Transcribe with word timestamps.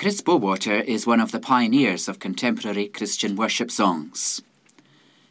Chris 0.00 0.22
Bowater 0.22 0.82
is 0.82 1.06
one 1.06 1.20
of 1.20 1.30
the 1.30 1.38
pioneers 1.38 2.08
of 2.08 2.18
contemporary 2.18 2.88
Christian 2.88 3.36
worship 3.36 3.70
songs. 3.70 4.40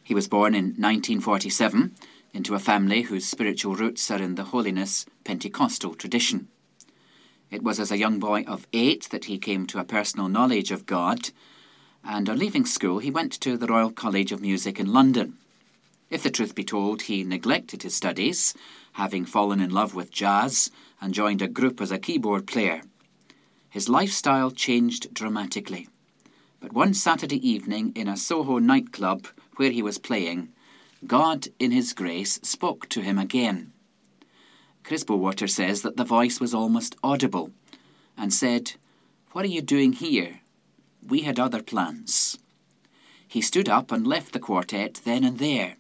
He 0.03 0.13
was 0.13 0.27
born 0.27 0.53
in 0.53 0.75
1947 0.77 1.95
into 2.35 2.53
a 2.53 2.59
family 2.59 3.01
whose 3.01 3.25
spiritual 3.25 3.73
roots 3.73 4.11
are 4.11 4.21
in 4.21 4.35
the 4.35 4.43
holiness 4.43 5.07
Pentecostal 5.23 5.95
tradition. 5.95 6.49
It 7.49 7.63
was 7.63 7.79
as 7.79 7.91
a 7.91 7.97
young 7.97 8.19
boy 8.19 8.43
of 8.43 8.67
eight 8.71 9.09
that 9.09 9.25
he 9.25 9.39
came 9.39 9.65
to 9.65 9.79
a 9.79 9.83
personal 9.83 10.27
knowledge 10.27 10.69
of 10.69 10.85
God, 10.85 11.31
and 12.03 12.29
on 12.29 12.37
leaving 12.37 12.67
school, 12.67 12.99
he 12.99 13.09
went 13.09 13.31
to 13.41 13.57
the 13.57 13.65
Royal 13.65 13.89
College 13.89 14.31
of 14.31 14.39
Music 14.39 14.79
in 14.79 14.93
London. 14.93 15.37
If 16.11 16.21
the 16.21 16.29
truth 16.29 16.53
be 16.53 16.63
told, 16.63 17.01
he 17.01 17.23
neglected 17.23 17.81
his 17.81 17.95
studies, 17.95 18.53
having 18.91 19.25
fallen 19.25 19.61
in 19.61 19.71
love 19.71 19.95
with 19.95 20.11
jazz 20.11 20.69
and 21.01 21.11
joined 21.11 21.41
a 21.41 21.47
group 21.47 21.81
as 21.81 21.91
a 21.91 21.97
keyboard 21.97 22.45
player. 22.45 22.83
His 23.69 23.87
lifestyle 23.87 24.51
changed 24.51 25.13
dramatically. 25.13 25.87
But 26.59 26.73
one 26.73 26.93
Saturday 26.93 27.47
evening 27.47 27.93
in 27.95 28.07
a 28.07 28.17
Soho 28.17 28.57
nightclub 28.57 29.27
where 29.55 29.71
he 29.71 29.81
was 29.81 29.97
playing, 29.97 30.49
God, 31.05 31.47
in 31.59 31.71
His 31.71 31.93
grace, 31.93 32.39
spoke 32.43 32.89
to 32.89 33.01
him 33.01 33.17
again. 33.17 33.71
Chris 34.83 35.03
Bowater 35.03 35.47
says 35.47 35.81
that 35.83 35.97
the 35.97 36.03
voice 36.03 36.39
was 36.39 36.53
almost 36.53 36.95
audible 37.03 37.51
and 38.17 38.33
said, 38.33 38.73
What 39.31 39.45
are 39.45 39.49
you 39.49 39.61
doing 39.61 39.93
here? 39.93 40.41
We 41.07 41.21
had 41.21 41.39
other 41.39 41.61
plans. 41.61 42.37
He 43.27 43.41
stood 43.41 43.69
up 43.69 43.91
and 43.91 44.07
left 44.07 44.33
the 44.33 44.39
quartet 44.39 45.01
then 45.05 45.23
and 45.23 45.37
there. 45.37 45.77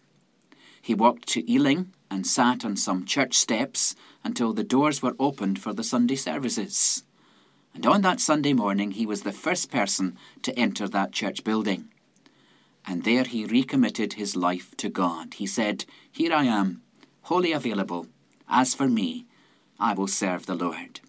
He 0.81 0.93
walked 0.93 1.27
to 1.29 1.51
Ealing 1.51 1.91
and 2.09 2.25
sat 2.25 2.63
on 2.63 2.77
some 2.77 3.05
church 3.05 3.33
steps 3.33 3.95
until 4.23 4.53
the 4.53 4.63
doors 4.63 5.01
were 5.01 5.15
opened 5.19 5.59
for 5.59 5.73
the 5.73 5.83
Sunday 5.83 6.15
services. 6.15 7.03
And 7.79 7.85
on 7.85 8.01
that 8.01 8.19
Sunday 8.19 8.51
morning, 8.51 8.91
he 8.91 9.05
was 9.05 9.21
the 9.21 9.31
first 9.31 9.71
person 9.71 10.17
to 10.41 10.53
enter 10.59 10.85
that 10.89 11.13
church 11.13 11.45
building. 11.45 11.87
And 12.85 13.05
there 13.05 13.23
he 13.23 13.45
recommitted 13.45 14.15
his 14.15 14.35
life 14.35 14.75
to 14.75 14.89
God. 14.89 15.35
He 15.35 15.47
said, 15.47 15.85
Here 16.11 16.33
I 16.33 16.43
am, 16.43 16.81
wholly 17.21 17.53
available. 17.53 18.07
As 18.49 18.75
for 18.75 18.89
me, 18.89 19.27
I 19.79 19.93
will 19.93 20.07
serve 20.07 20.45
the 20.45 20.55
Lord. 20.55 20.99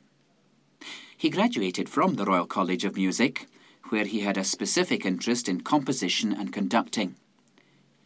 He 1.16 1.28
graduated 1.28 1.88
from 1.88 2.14
the 2.14 2.24
Royal 2.24 2.46
College 2.46 2.84
of 2.84 2.94
Music, 2.94 3.48
where 3.88 4.04
he 4.04 4.20
had 4.20 4.38
a 4.38 4.44
specific 4.44 5.04
interest 5.04 5.48
in 5.48 5.62
composition 5.62 6.32
and 6.32 6.52
conducting. 6.52 7.16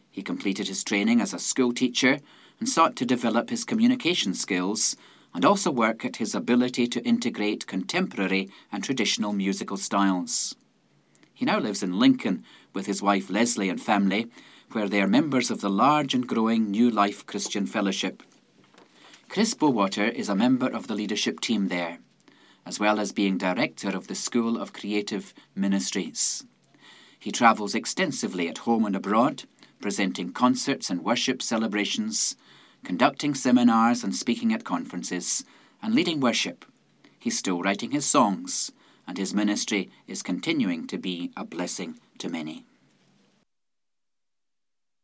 He 0.09 0.23
completed 0.23 0.69
his 0.69 0.83
training 0.83 1.21
as 1.21 1.35
a 1.35 1.37
school 1.37 1.71
teacher 1.71 2.17
and 2.59 2.67
sought 2.67 2.95
to 2.95 3.05
develop 3.05 3.51
his 3.51 3.63
communication 3.63 4.33
skills 4.33 4.95
and 5.35 5.43
also 5.43 5.69
work 5.69 6.05
at 6.05 6.15
his 6.15 6.33
ability 6.33 6.87
to 6.87 7.03
integrate 7.03 7.67
contemporary 7.67 8.49
and 8.71 8.81
traditional 8.81 9.33
musical 9.33 9.75
styles. 9.75 10.55
He 11.33 11.43
now 11.43 11.59
lives 11.59 11.83
in 11.83 11.99
Lincoln 11.99 12.45
with 12.73 12.85
his 12.85 13.01
wife 13.01 13.29
Leslie 13.29 13.67
and 13.67 13.79
family, 13.79 14.27
where 14.71 14.87
they 14.87 15.01
are 15.01 15.07
members 15.07 15.51
of 15.51 15.59
the 15.59 15.69
large 15.69 16.13
and 16.13 16.25
growing 16.25 16.71
New 16.71 16.89
Life 16.89 17.25
Christian 17.25 17.65
Fellowship. 17.65 18.23
Chris 19.27 19.53
Bowater 19.53 20.09
is 20.09 20.29
a 20.29 20.35
member 20.35 20.67
of 20.67 20.87
the 20.87 20.95
leadership 20.95 21.41
team 21.41 21.67
there, 21.67 21.97
as 22.65 22.79
well 22.79 22.97
as 22.97 23.11
being 23.11 23.37
director 23.37 23.89
of 23.89 24.07
the 24.07 24.15
School 24.15 24.57
of 24.57 24.71
Creative 24.71 25.33
Ministries. 25.53 26.45
He 27.19 27.33
travels 27.33 27.75
extensively 27.75 28.47
at 28.47 28.59
home 28.59 28.85
and 28.85 28.95
abroad, 28.95 29.43
presenting 29.81 30.31
concerts 30.31 30.89
and 30.89 31.03
worship 31.03 31.41
celebrations, 31.41 32.37
conducting 32.85 33.33
seminars 33.33 34.03
and 34.03 34.15
speaking 34.15 34.53
at 34.53 34.63
conferences, 34.63 35.43
and 35.81 35.93
leading 35.93 36.19
worship. 36.19 36.63
He's 37.19 37.37
still 37.37 37.61
writing 37.61 37.91
his 37.91 38.05
songs, 38.05 38.71
and 39.07 39.17
his 39.17 39.33
ministry 39.33 39.89
is 40.07 40.21
continuing 40.21 40.87
to 40.87 40.97
be 40.97 41.31
a 41.35 41.43
blessing 41.43 41.99
to 42.19 42.29
many. 42.29 42.65